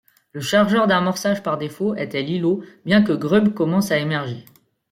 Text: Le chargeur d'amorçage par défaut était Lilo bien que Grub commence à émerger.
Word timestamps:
Le 0.31 0.41
chargeur 0.41 0.87
d'amorçage 0.87 1.43
par 1.43 1.59
défaut 1.59 1.93
était 1.95 2.23
Lilo 2.23 2.63
bien 2.85 3.03
que 3.03 3.11
Grub 3.13 3.53
commence 3.53 3.91
à 3.91 3.99
émerger. 3.99 4.45